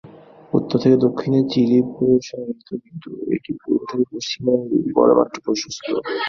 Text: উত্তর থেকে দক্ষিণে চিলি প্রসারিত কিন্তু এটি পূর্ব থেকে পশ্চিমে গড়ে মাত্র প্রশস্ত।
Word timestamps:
উত্তর 0.53 0.77
থেকে 0.83 0.97
দক্ষিণে 1.05 1.39
চিলি 1.51 1.79
প্রসারিত 1.91 2.67
কিন্তু 2.79 3.09
এটি 3.35 3.51
পূর্ব 3.61 3.81
থেকে 3.89 4.05
পশ্চিমে 4.11 4.53
গড়ে 4.95 5.13
মাত্র 5.19 5.37
প্রশস্ত। 5.45 5.87